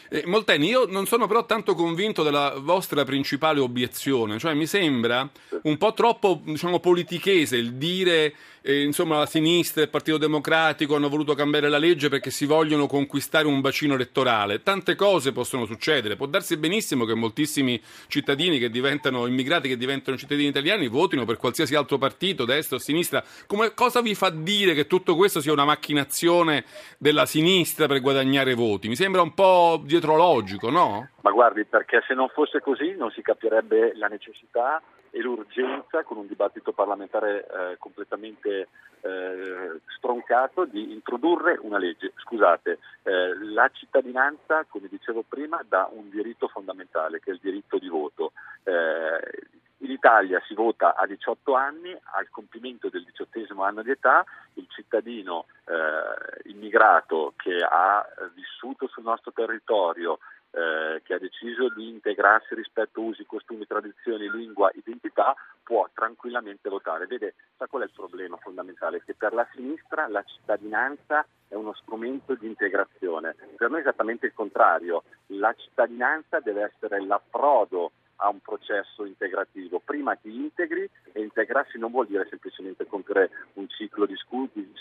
Eh, 0.09 0.23
Molteni, 0.25 0.67
io 0.67 0.85
non 0.87 1.07
sono 1.07 1.27
però 1.27 1.45
tanto 1.45 1.73
convinto 1.73 2.23
della 2.23 2.55
vostra 2.59 3.03
principale 3.03 3.59
obiezione, 3.59 4.37
cioè 4.37 4.53
mi 4.53 4.67
sembra 4.67 5.29
un 5.63 5.77
po' 5.77 5.93
troppo 5.93 6.41
diciamo, 6.43 6.79
politichese 6.79 7.57
il 7.57 7.73
dire 7.73 8.35
eh, 8.67 8.81
insomma 8.81 9.19
la 9.19 9.25
sinistra 9.27 9.81
e 9.81 9.83
il 9.85 9.91
Partito 9.91 10.17
Democratico 10.17 10.95
hanno 10.95 11.07
voluto 11.07 11.35
cambiare 11.35 11.69
la 11.69 11.77
legge 11.77 12.09
perché 12.09 12.31
si 12.31 12.45
vogliono 12.45 12.87
conquistare 12.87 13.45
un 13.45 13.61
bacino 13.61 13.93
elettorale. 13.93 14.63
Tante 14.63 14.95
cose 14.95 15.31
possono 15.31 15.65
succedere, 15.65 16.15
può 16.15 16.25
darsi 16.25 16.57
benissimo 16.57 17.05
che 17.05 17.13
moltissimi 17.13 17.79
cittadini 18.07 18.57
che 18.57 18.71
diventano 18.71 19.27
immigrati, 19.27 19.67
che 19.67 19.77
diventano 19.77 20.17
cittadini 20.17 20.49
italiani, 20.49 20.87
votino 20.87 21.25
per 21.25 21.37
qualsiasi 21.37 21.75
altro 21.75 21.99
partito, 21.99 22.43
destra 22.43 22.77
o 22.77 22.79
sinistra. 22.79 23.23
Come, 23.45 23.75
cosa 23.75 24.01
vi 24.01 24.15
fa 24.15 24.31
dire 24.31 24.73
che 24.73 24.87
tutto 24.87 25.15
questo 25.15 25.41
sia 25.41 25.51
una 25.51 25.65
macchinazione 25.65 26.65
della 26.97 27.27
sinistra 27.27 27.85
per 27.85 28.01
guadagnare 28.01 28.55
voti? 28.55 28.87
Mi 28.87 28.95
sembra 28.95 29.21
un 29.21 29.35
po' 29.35 29.83
dietrologico, 29.95 30.69
no? 30.69 31.09
Ma 31.21 31.31
guardi, 31.31 31.63
perché 31.65 32.03
se 32.07 32.13
non 32.13 32.27
fosse 32.29 32.59
così 32.61 32.95
non 32.95 33.11
si 33.11 33.21
capirebbe 33.21 33.95
la 33.95 34.07
necessità 34.07 34.81
e 35.09 35.21
l'urgenza, 35.21 36.03
con 36.03 36.17
un 36.17 36.27
dibattito 36.27 36.73
parlamentare 36.73 37.45
eh, 37.45 37.77
completamente 37.77 38.67
eh, 39.01 39.79
stroncato, 39.97 40.65
di 40.65 40.91
introdurre 40.91 41.57
una 41.61 41.77
legge. 41.77 42.11
Scusate, 42.17 42.79
eh, 43.03 43.33
la 43.53 43.69
cittadinanza, 43.71 44.65
come 44.67 44.87
dicevo 44.89 45.23
prima, 45.27 45.63
dà 45.67 45.89
un 45.91 46.09
diritto 46.09 46.47
fondamentale, 46.49 47.19
che 47.19 47.31
è 47.31 47.33
il 47.33 47.39
diritto 47.41 47.77
di 47.77 47.87
voto. 47.87 48.33
In 49.79 49.91
Italia 49.91 50.41
si 50.47 50.53
vota 50.53 50.95
a 50.95 51.05
18 51.05 51.53
anni, 51.53 51.91
al 51.91 52.29
compimento 52.29 52.89
del 52.89 53.03
diciottesimo 53.03 53.63
anno 53.63 53.83
di 53.83 53.91
età, 53.91 54.23
il 54.53 54.67
cittadino 54.69 55.45
eh, 55.65 56.49
immigrato 56.49 57.33
che 57.35 57.55
ha 57.61 58.05
vissuto 58.33 58.87
sul 58.87 59.03
nostro 59.03 59.31
territorio 59.33 60.19
eh, 60.55 61.01
che 61.03 61.13
ha 61.13 61.19
deciso 61.19 61.67
di 61.67 61.89
integrarsi 61.89 62.55
rispetto 62.55 63.01
a 63.01 63.03
usi, 63.03 63.25
costumi, 63.25 63.67
tradizioni, 63.67 64.31
lingua, 64.31 64.71
identità, 64.73 65.35
può 65.61 65.89
tranquillamente 65.93 66.69
votare. 66.69 67.07
Vede, 67.07 67.35
sa 67.57 67.67
qual 67.67 67.81
è 67.81 67.85
il 67.85 67.91
problema 67.93 68.37
fondamentale? 68.37 69.03
Che 69.03 69.15
per 69.15 69.33
la 69.33 69.45
sinistra 69.53 70.07
la 70.07 70.23
cittadinanza 70.23 71.25
è 71.49 71.55
uno 71.55 71.73
strumento 71.73 72.35
di 72.35 72.47
integrazione. 72.47 73.35
Per 73.57 73.69
noi 73.69 73.79
è 73.79 73.81
esattamente 73.81 74.27
il 74.27 74.33
contrario. 74.33 75.03
La 75.27 75.53
cittadinanza 75.53 76.39
deve 76.39 76.71
essere 76.71 77.01
l'approdo 77.05 77.91
a 78.17 78.29
un 78.29 78.39
processo 78.39 79.05
integrativo. 79.05 79.81
Prima 79.83 80.15
ti 80.15 80.33
integri 80.33 80.89
e 81.11 81.21
integrarsi 81.21 81.77
non 81.77 81.91
vuol 81.91 82.07
dire 82.07 82.27
semplicemente 82.29 82.85
compiere 82.85 83.29
un 83.53 83.67
ciclo 83.69 84.05
di 84.05 84.15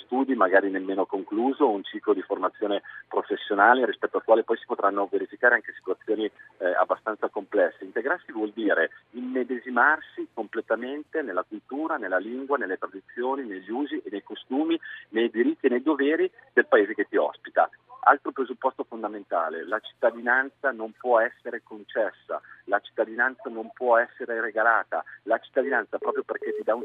studi, 0.05 0.35
magari 0.35 0.71
nemmeno 0.71 1.07
concluso, 1.07 1.69
un 1.69 1.83
ciclo 1.83 2.13
di 2.13 2.23
formazione 2.23 2.83
professionale 3.09 3.87
rispetto 3.87 4.19
al 4.19 4.25
quale 4.25 4.45
poi 4.45 4.57
si 4.57 4.67
potranno 4.67 5.09
verificare 5.11 5.55
anche 5.55 5.73
situazioni 5.75 6.25
eh, 6.25 6.75
abbastanza 6.75 7.29
complesse. 7.29 7.85
Integrarsi 7.85 8.33
vuol 8.33 8.51
dire 8.55 8.91
immedesimarsi 9.13 10.29
completamente 10.33 11.23
nella 11.23 11.45
cultura, 11.47 11.97
nella 11.97 12.19
lingua, 12.19 12.57
nelle 12.57 12.79
tradizioni, 12.79 13.45
negli 13.45 13.71
usi 13.71 13.97
e 13.97 14.09
nei 14.11 14.23
costumi, 14.23 14.79
nei 15.11 15.31
diritti 15.31 15.67
e 15.67 15.71
nei 15.71 15.83
doveri 15.83 16.31
del 16.53 16.67
paese 16.67 16.95
che 16.95 17.07
ti 17.09 17.17
ospita. 17.17 17.69
Altro 18.07 18.33
presupposto 18.33 18.85
fondamentale, 18.85 19.67
la 19.67 19.81
cittadinanza 19.81 20.71
non 20.73 20.93
può 20.93 21.21
essere 21.21 21.63
concessa, 21.63 22.41
la 22.65 22.81
cittadinanza 22.81 23.49
non 23.51 23.71
può 23.73 23.99
essere 23.99 24.41
regalata, 24.41 25.05
la 25.25 25.39
cittadinanza 25.39 25.99
proprio 25.99 26.23
perché 26.23 26.55
ti 26.57 26.63
dà 26.63 26.75
un... 26.75 26.83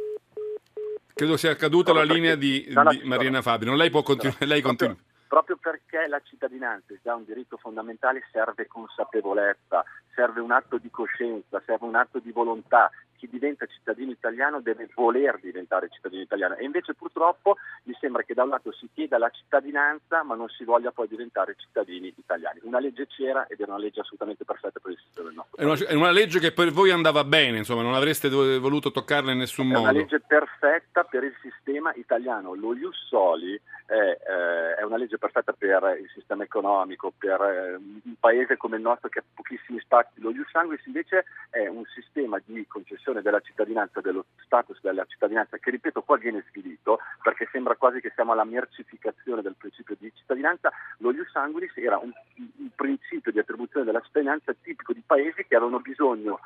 Credo 1.14 1.38
sia 1.38 1.56
caduta 1.56 1.94
la 1.94 2.04
linea 2.04 2.36
di, 2.36 2.66
di 2.66 3.02
Marina 3.04 3.42
Fabio, 3.42 3.76
lei 3.76 3.90
può 3.90 4.02
continuare, 4.04 4.46
lei 4.46 4.62
continua. 4.62 4.96
Proprio 5.28 5.58
perché 5.62 6.08
la 6.08 6.22
cittadinanza 6.24 6.94
dà 7.04 7.14
un 7.14 7.24
diritto 7.26 7.58
fondamentale 7.58 8.24
serve 8.32 8.66
consapevolezza, 8.68 9.84
serve 10.16 10.42
un 10.42 10.52
atto 10.52 10.78
di 10.78 10.90
coscienza, 10.90 11.62
serve 11.66 11.86
un 11.86 11.96
atto 11.96 12.20
di 12.20 12.32
volontà, 12.32 12.90
chi 13.20 13.28
diventa 13.30 13.66
cittadino 13.66 14.12
italiano 14.12 14.62
deve 14.62 14.90
voler 14.96 15.38
diventare 15.42 15.90
cittadino 15.92 16.22
italiano 16.22 16.56
e 16.56 16.64
invece 16.64 16.94
purtroppo 16.94 17.58
mi 17.84 17.96
sembra 18.00 18.24
che 18.24 18.34
da 18.34 18.44
un 18.44 18.50
lato 18.50 18.72
si 18.72 18.88
chieda 18.94 19.18
la 19.18 19.30
cittadinanza 19.30 20.24
ma 20.24 20.36
non 20.36 20.48
si 20.48 20.64
voglia 20.64 20.92
poi 20.92 21.08
diventare 21.10 21.56
cittadini 21.58 22.14
italiani. 22.16 22.62
Una 22.64 22.80
legge 22.80 23.08
c'era 23.08 23.46
ed 23.48 23.60
era 23.60 23.74
una 23.74 23.82
legge 23.82 24.00
assolutamente 24.00 24.46
perfetta 24.46 24.80
per 24.80 24.92
il 24.92 24.98
sistema 25.04 25.28
del 25.28 25.36
nostro 25.36 25.58
paese. 25.58 25.86
È 25.86 25.94
una 25.96 26.12
legge 26.12 26.40
che 26.40 26.54
per 26.54 26.72
voi 26.72 26.92
andava 26.92 27.24
bene, 27.26 27.58
insomma, 27.58 27.82
non 27.82 27.94
avreste 27.94 28.30
voluto 28.30 28.92
toccarla 28.92 29.32
in 29.32 29.40
nessun 29.40 29.66
è 29.66 29.74
modo. 29.74 29.88
È 29.88 29.92
una 29.92 30.00
legge 30.00 30.22
perfetta 30.22 31.04
per 31.04 31.24
il 31.24 31.36
sistema 31.42 31.92
italiano. 31.96 32.56
Lo 32.56 32.74
Ius 32.74 33.08
Soli 33.08 33.60
è, 33.86 33.94
eh, 33.94 34.76
è, 34.76 34.79
una 34.90 34.98
legge 34.98 35.18
perfetta 35.18 35.54
per 35.54 35.98
il 36.02 36.10
sistema 36.14 36.44
economico, 36.44 37.14
per 37.16 37.40
eh, 37.42 37.76
un 37.76 38.16
paese 38.20 38.58
come 38.58 38.78
il 38.78 38.82
nostro 38.82 39.08
che 39.08 39.20
ha 39.20 39.24
pochissimi 39.34 39.80
spazi. 39.80 40.20
Lo 40.20 40.32
Ius 40.32 40.50
Sanguis 40.50 40.84
invece 40.86 41.26
è 41.50 41.68
un 41.68 41.84
sistema 41.86 42.42
di 42.44 42.66
concessione 42.68 43.22
della 43.22 43.40
cittadinanza, 43.40 44.02
dello 44.02 44.26
status 44.44 44.80
della 44.82 45.06
cittadinanza, 45.06 45.58
che 45.58 45.70
ripeto 45.70 46.02
qua 46.02 46.18
viene 46.18 46.44
svilito 46.50 47.00
perché 47.22 47.48
sembra 47.52 47.76
quasi 47.76 48.02
che 48.02 48.12
siamo 48.16 48.32
alla 48.32 48.44
mercificazione 48.44 49.42
del 49.42 49.56
principio 49.58 49.96
di 50.00 50.12
cittadinanza, 50.16 50.72
lo 50.98 51.12
ius 51.12 51.30
sanguinis 51.32 51.76
era 51.78 51.98
un, 51.98 52.12
un 52.58 52.70
principio 52.76 53.32
di 53.32 53.40
attribuzione 53.40 53.86
della 53.86 54.02
cittadinanza 54.02 54.54
tipico 54.60 54.94
di 54.94 55.04
paesi 55.06 55.46
che 55.46 55.56
avevano 55.56 55.80
bisogno 55.80 56.40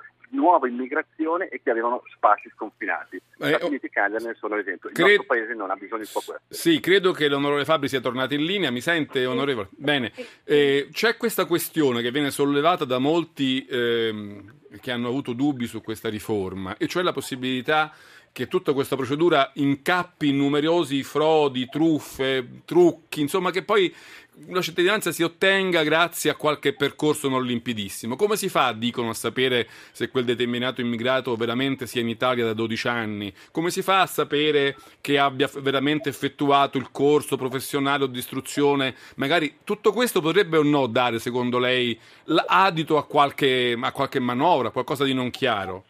nuova 0.43 0.67
immigrazione 0.67 1.47
e 1.47 1.61
che 1.63 1.69
avevano 1.69 2.03
spazi 2.13 2.51
sconfinati. 2.53 3.15
Gli 3.15 3.47
Stati 3.47 3.65
Uniti 3.65 3.85
e 3.85 3.89
Canada 3.89 4.27
ne 4.27 4.35
sono 4.37 4.55
l'esempio. 4.57 4.89
Il 4.89 4.99
nostro 4.99 5.23
paese 5.23 5.53
non 5.53 5.71
ha 5.71 5.75
bisogno 5.75 6.03
di 6.03 6.09
questo. 6.11 6.39
Sì, 6.49 6.81
credo 6.81 7.13
che 7.13 7.29
l'onorevole 7.29 7.63
Fabri 7.63 7.87
sia 7.87 8.01
tornato 8.01 8.33
in 8.33 8.43
linea. 8.43 8.69
Mi 8.69 8.81
sente, 8.81 9.25
onorevole? 9.25 9.69
Bene. 9.71 10.11
Eh, 10.43 10.89
c'è 10.91 11.15
questa 11.15 11.45
questione 11.45 12.01
che 12.01 12.11
viene 12.11 12.29
sollevata 12.29 12.83
da 12.83 12.99
molti 12.99 13.65
eh, 13.65 14.43
che 14.81 14.91
hanno 14.91 15.07
avuto 15.07 15.31
dubbi 15.31 15.65
su 15.65 15.81
questa 15.81 16.09
riforma, 16.09 16.75
e 16.77 16.87
cioè 16.87 17.03
la 17.03 17.13
possibilità 17.13 17.93
che 18.33 18.47
tutta 18.47 18.73
questa 18.73 18.95
procedura 18.95 19.51
incappi 19.53 20.29
in 20.29 20.37
numerosi 20.37 21.03
frodi, 21.03 21.69
truffe, 21.69 22.63
trucchi, 22.65 23.21
insomma 23.21 23.51
che 23.51 23.63
poi 23.63 23.93
la 24.47 24.61
cittadinanza 24.61 25.11
si 25.11 25.21
ottenga 25.21 25.83
grazie 25.83 26.31
a 26.31 26.35
qualche 26.35 26.73
percorso 26.73 27.29
non 27.29 27.45
limpidissimo. 27.45 28.15
Come 28.15 28.35
si 28.35 28.49
fa, 28.49 28.71
dicono, 28.71 29.09
a 29.09 29.13
sapere 29.13 29.67
se 29.91 30.09
quel 30.09 30.25
determinato 30.25 30.81
immigrato 30.81 31.35
veramente 31.35 31.85
sia 31.85 32.01
in 32.01 32.09
Italia 32.09 32.45
da 32.45 32.53
12 32.53 32.87
anni? 32.87 33.33
Come 33.51 33.69
si 33.69 33.81
fa 33.81 34.01
a 34.01 34.07
sapere 34.07 34.75
che 35.01 35.19
abbia 35.19 35.49
veramente 35.59 36.09
effettuato 36.09 36.77
il 36.77 36.89
corso 36.91 37.37
professionale 37.37 38.05
o 38.05 38.07
di 38.07 38.17
istruzione? 38.17 38.95
Magari 39.15 39.59
tutto 39.63 39.91
questo 39.91 40.19
potrebbe 40.19 40.57
o 40.57 40.63
no 40.63 40.87
dare, 40.87 41.19
secondo 41.19 41.59
lei, 41.59 41.97
l'adito 42.25 42.97
a 42.97 43.05
qualche, 43.05 43.77
a 43.79 43.91
qualche 43.91 44.19
manovra, 44.19 44.71
qualcosa 44.71 45.03
di 45.03 45.13
non 45.13 45.29
chiaro? 45.29 45.85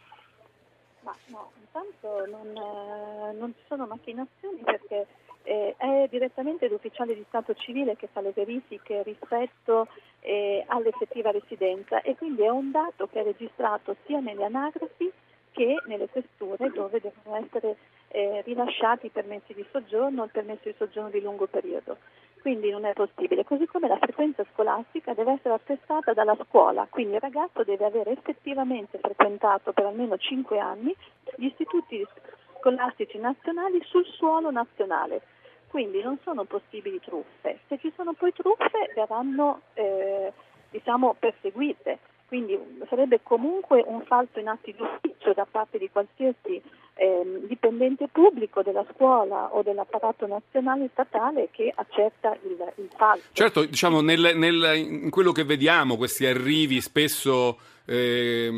Ma 1.02 1.16
no, 1.28 1.52
intanto 1.62 2.26
non, 2.30 2.48
eh, 2.48 3.38
non 3.38 3.54
ci 3.56 3.64
sono 3.68 3.86
macchinazioni 3.86 4.60
perché 4.64 5.08
eh, 5.44 5.76
è 5.78 6.08
direttamente 6.10 6.68
l'ufficiale 6.68 7.16
di 7.16 7.24
Stato 7.28 7.54
civile 7.54 7.96
che 7.96 8.08
fa 8.12 8.22
le 8.22 8.32
verifiche 8.34 9.04
rispetto 9.04 9.88
eh, 10.22 10.64
all'effettiva 10.68 11.32
residenza 11.32 12.02
e 12.02 12.16
quindi 12.16 12.44
è 12.44 12.50
un 12.50 12.72
dato 12.72 13.08
che 13.08 13.22
è 13.22 13.24
registrato 13.24 13.96
sia 14.06 14.20
nelle 14.20 14.46
anagrafi 14.46 15.12
che 15.52 15.76
nelle 15.88 16.10
questure 16.10 16.70
dove 16.72 17.00
devono 17.00 17.38
essere 17.46 17.78
eh, 18.10 18.42
rilasciati 18.46 19.08
i 19.08 19.10
permessi 19.10 19.54
di 19.54 19.66
soggiorno 19.72 20.22
o 20.22 20.26
il 20.26 20.32
permesso 20.32 20.62
di 20.64 20.76
soggiorno 20.78 21.10
di 21.10 21.22
lungo 21.22 21.48
periodo. 21.48 21.98
Quindi 22.42 22.72
non 22.72 22.84
è 22.84 22.92
possibile, 22.94 23.46
così 23.46 23.66
come 23.68 23.88
la 23.88 23.98
frequenza 23.98 24.44
scolastica 24.52 25.14
deve 25.14 25.34
essere 25.34 25.54
attestata 25.54 26.12
dalla 26.12 26.36
scuola, 26.46 26.86
quindi 26.90 27.14
il 27.14 27.22
ragazzo 27.22 27.64
deve 27.64 27.86
aver 27.86 28.10
effettivamente 28.10 28.98
frequentato 28.98 29.72
per 29.72 29.86
almeno 29.86 30.18
5 30.18 30.60
anni 30.60 30.94
gli 31.38 31.46
istituti 31.46 32.06
scolastici 32.64 33.18
nazionali 33.18 33.84
sul 33.86 34.06
suolo 34.06 34.50
nazionale. 34.50 35.22
Quindi 35.68 36.02
non 36.02 36.18
sono 36.24 36.46
possibili 36.46 37.02
truffe. 37.02 37.60
Se 37.68 37.78
ci 37.80 37.92
sono 37.96 38.14
poi 38.14 38.32
truffe 38.32 38.94
verranno 38.96 39.62
eh, 39.74 40.32
diciamo, 40.72 41.16
perseguite. 41.20 42.00
Quindi 42.28 42.58
sarebbe 42.90 43.20
comunque 43.22 43.84
un 43.86 44.02
falso 44.06 44.40
in 44.40 44.48
atti 44.48 44.74
d'ufficio 44.76 45.34
da 45.34 45.46
parte 45.50 45.78
di 45.78 45.90
qualsiasi 45.92 46.62
eh, 46.96 47.42
dipendente 47.48 48.08
pubblico 48.12 48.64
della 48.64 48.86
scuola 48.94 49.54
o 49.54 49.62
dell'apparato 49.62 50.26
nazionale 50.26 50.90
statale 50.94 51.50
che 51.52 51.72
accetta 51.76 52.36
il, 52.44 52.74
il 52.78 52.90
falso. 52.96 53.28
Certo, 53.34 53.66
diciamo, 53.66 54.02
nel, 54.02 54.32
nel, 54.36 54.76
in 54.76 55.10
quello 55.12 55.32
che 55.32 55.44
vediamo, 55.44 55.98
questi 55.98 56.26
arrivi 56.26 56.82
spesso 56.82 57.58
eh, 57.86 58.50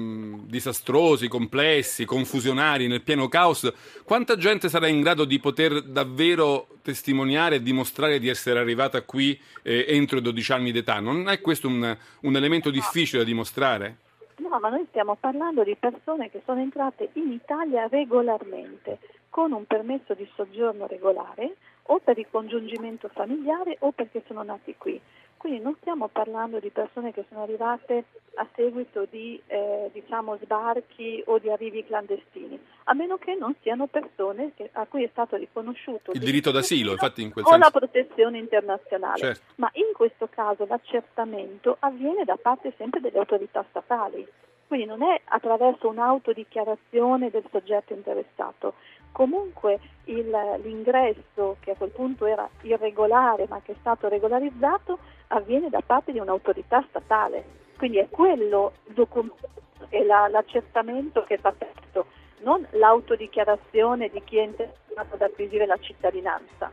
disastrosi, 0.45 1.27
complessi, 1.27 2.05
confusionari, 2.05 2.87
nel 2.87 3.01
pieno 3.01 3.27
caos, 3.27 3.71
quanta 4.03 4.37
gente 4.37 4.69
sarà 4.69 4.87
in 4.87 5.01
grado 5.01 5.25
di 5.25 5.39
poter 5.39 5.81
davvero 5.81 6.67
testimoniare 6.81 7.55
e 7.55 7.61
dimostrare 7.61 8.19
di 8.19 8.27
essere 8.27 8.59
arrivata 8.59 9.01
qui 9.01 9.39
eh, 9.63 9.85
entro 9.87 10.19
i 10.19 10.21
12 10.21 10.51
anni 10.51 10.71
d'età? 10.71 10.99
Non 10.99 11.29
è 11.29 11.41
questo 11.41 11.67
un, 11.67 11.97
un 12.21 12.35
elemento 12.35 12.69
difficile 12.69 13.19
da 13.19 13.25
dimostrare? 13.25 13.97
No, 14.37 14.59
ma 14.59 14.69
noi 14.69 14.85
stiamo 14.89 15.15
parlando 15.15 15.63
di 15.63 15.75
persone 15.79 16.29
che 16.29 16.41
sono 16.45 16.59
entrate 16.59 17.09
in 17.13 17.31
Italia 17.31 17.87
regolarmente, 17.87 18.99
con 19.29 19.53
un 19.53 19.65
permesso 19.65 20.13
di 20.13 20.27
soggiorno 20.35 20.87
regolare, 20.87 21.55
o 21.87 21.99
per 21.99 22.17
il 22.17 22.27
congiungimento 22.29 23.09
familiare 23.13 23.77
o 23.79 23.91
perché 23.91 24.23
sono 24.27 24.43
nati 24.43 24.75
qui. 24.77 24.99
Quindi 25.45 25.61
non 25.61 25.75
stiamo 25.79 26.07
parlando 26.07 26.57
di 26.57 26.71
persone 26.71 27.13
che 27.13 27.23
sono 27.29 27.43
arrivate 27.43 28.05
a 28.37 28.47
seguito 28.55 29.05
di 29.07 29.39
eh, 29.45 29.91
diciamo, 29.93 30.39
sbarchi 30.41 31.21
o 31.27 31.37
di 31.37 31.51
arrivi 31.51 31.85
clandestini, 31.85 32.59
a 32.85 32.95
meno 32.95 33.17
che 33.17 33.35
non 33.35 33.53
siano 33.61 33.85
persone 33.85 34.53
che, 34.55 34.71
a 34.73 34.87
cui 34.87 35.03
è 35.03 35.09
stato 35.11 35.35
riconosciuto 35.35 36.13
il 36.13 36.19
diritto 36.19 36.49
d'asilo, 36.49 36.93
infatti 36.93 37.21
in 37.21 37.31
quel 37.31 37.45
o 37.45 37.49
senso. 37.49 37.63
la 37.63 37.69
protezione 37.69 38.39
internazionale. 38.39 39.19
Certo. 39.19 39.41
Ma 39.57 39.69
in 39.73 39.93
questo 39.93 40.27
caso 40.31 40.65
l'accertamento 40.65 41.77
avviene 41.77 42.23
da 42.23 42.39
parte 42.41 42.73
sempre 42.75 42.99
delle 42.99 43.19
autorità 43.19 43.63
statali. 43.69 44.27
Quindi 44.65 44.87
non 44.87 45.03
è 45.03 45.21
attraverso 45.25 45.87
un'autodichiarazione 45.89 47.29
del 47.29 47.43
soggetto 47.51 47.93
interessato. 47.93 48.73
Comunque 49.15 49.79
il, 50.07 50.29
l'ingresso, 50.61 51.55
che 51.61 51.71
a 51.71 51.75
quel 51.75 51.91
punto 51.91 52.25
era 52.25 52.49
irregolare 52.63 53.45
ma 53.47 53.61
che 53.63 53.71
è 53.71 53.75
stato 53.79 54.09
regolarizzato, 54.09 54.99
avviene 55.27 55.69
da 55.69 55.79
parte 55.79 56.11
di 56.11 56.19
un'autorità 56.19 56.83
statale. 56.89 57.45
Quindi 57.77 57.99
è 57.99 58.09
quello 58.09 58.73
il 58.93 60.05
la, 60.05 60.27
l'accertamento 60.27 61.23
che 61.23 61.37
va 61.37 61.53
fatto, 61.57 62.07
non 62.39 62.67
l'autodichiarazione 62.71 64.09
di 64.09 64.21
chi 64.25 64.35
è 64.35 64.43
interessato 64.43 65.15
ad 65.15 65.21
acquisire 65.21 65.65
la 65.65 65.77
cittadinanza. 65.79 66.69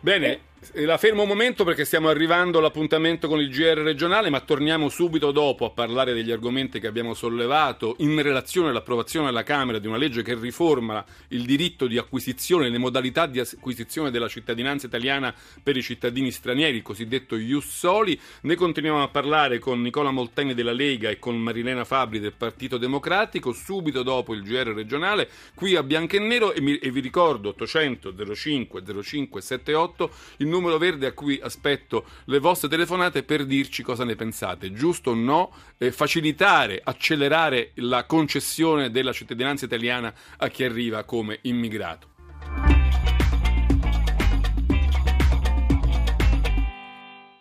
Bene, 0.00 0.40
la 0.74 0.96
fermo 0.96 1.22
un 1.22 1.28
momento 1.28 1.64
perché 1.64 1.84
stiamo 1.84 2.08
arrivando 2.08 2.58
all'appuntamento 2.58 3.26
con 3.26 3.40
il 3.40 3.50
GR 3.50 3.78
regionale, 3.78 4.30
ma 4.30 4.38
torniamo 4.38 4.88
subito 4.88 5.32
dopo 5.32 5.64
a 5.64 5.70
parlare 5.70 6.14
degli 6.14 6.30
argomenti 6.30 6.78
che 6.78 6.86
abbiamo 6.86 7.14
sollevato 7.14 7.96
in 7.98 8.22
relazione 8.22 8.68
all'approvazione 8.68 9.26
alla 9.26 9.42
Camera 9.42 9.80
di 9.80 9.88
una 9.88 9.96
legge 9.96 10.22
che 10.22 10.36
riforma 10.36 11.04
il 11.28 11.44
diritto 11.44 11.88
di 11.88 11.98
acquisizione, 11.98 12.68
le 12.68 12.78
modalità 12.78 13.26
di 13.26 13.40
acquisizione 13.40 14.12
della 14.12 14.28
cittadinanza 14.28 14.86
italiana 14.86 15.34
per 15.60 15.76
i 15.76 15.82
cittadini 15.82 16.30
stranieri, 16.30 16.76
il 16.76 16.82
cosiddetto 16.82 17.34
Ius 17.34 17.66
Soli. 17.66 18.18
Ne 18.42 18.54
continuiamo 18.54 19.02
a 19.02 19.08
parlare 19.08 19.58
con 19.58 19.82
Nicola 19.82 20.12
Molteni 20.12 20.54
della 20.54 20.72
Lega 20.72 21.10
e 21.10 21.18
con 21.18 21.36
Marilena 21.38 21.84
Fabri 21.84 22.20
del 22.20 22.34
Partito 22.34 22.78
Democratico, 22.78 23.52
subito 23.52 24.04
dopo 24.04 24.32
il 24.32 24.42
GR 24.44 24.68
regionale, 24.68 25.28
qui 25.56 25.74
a 25.74 25.82
Bianco 25.82 26.14
e 26.14 26.20
Nero 26.20 26.52
e, 26.52 26.60
mi, 26.60 26.78
e 26.78 26.92
vi 26.92 27.00
ricordo 27.00 27.48
800 27.48 28.14
05 28.34 29.02
05 29.02 29.40
78 29.40 30.10
il 30.36 30.50
numero 30.52 30.78
verde 30.78 31.06
a 31.06 31.12
cui 31.12 31.40
aspetto 31.42 32.04
le 32.26 32.38
vostre 32.38 32.68
telefonate 32.68 33.22
per 33.22 33.46
dirci 33.46 33.82
cosa 33.82 34.04
ne 34.04 34.14
pensate, 34.14 34.72
giusto 34.72 35.10
o 35.10 35.14
no, 35.14 35.52
eh, 35.78 35.90
facilitare, 35.90 36.80
accelerare 36.84 37.72
la 37.76 38.04
concessione 38.04 38.90
della 38.90 39.12
cittadinanza 39.12 39.64
italiana 39.64 40.12
a 40.36 40.48
chi 40.48 40.64
arriva 40.64 41.04
come 41.04 41.38
immigrato. 41.42 42.11